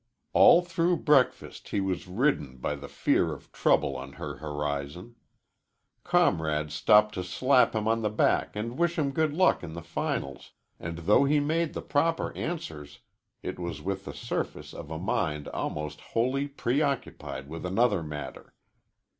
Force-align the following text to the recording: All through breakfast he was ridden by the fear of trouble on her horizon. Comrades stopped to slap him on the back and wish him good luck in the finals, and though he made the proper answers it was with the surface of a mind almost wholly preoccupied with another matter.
All 0.33 0.63
through 0.63 0.97
breakfast 1.03 1.67
he 1.69 1.79
was 1.79 2.07
ridden 2.07 2.57
by 2.57 2.73
the 2.73 2.87
fear 2.87 3.33
of 3.33 3.51
trouble 3.51 3.95
on 3.95 4.13
her 4.13 4.37
horizon. 4.37 5.13
Comrades 6.03 6.73
stopped 6.73 7.13
to 7.13 7.23
slap 7.23 7.75
him 7.75 7.87
on 7.87 8.01
the 8.01 8.09
back 8.09 8.55
and 8.55 8.79
wish 8.79 8.97
him 8.97 9.11
good 9.11 9.31
luck 9.31 9.61
in 9.61 9.73
the 9.73 9.81
finals, 9.83 10.53
and 10.79 10.97
though 11.05 11.25
he 11.25 11.39
made 11.39 11.73
the 11.75 11.83
proper 11.83 12.35
answers 12.35 13.01
it 13.43 13.59
was 13.59 13.79
with 13.79 14.05
the 14.05 14.13
surface 14.15 14.73
of 14.73 14.89
a 14.89 14.97
mind 14.97 15.47
almost 15.49 16.01
wholly 16.01 16.47
preoccupied 16.47 17.47
with 17.47 17.63
another 17.63 18.01
matter. 18.01 18.55